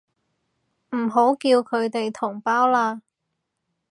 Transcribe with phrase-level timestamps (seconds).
[0.95, 3.03] 唔好叫佢哋同胞啦